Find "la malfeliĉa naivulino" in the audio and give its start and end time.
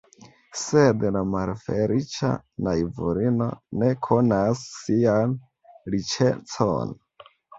1.17-3.49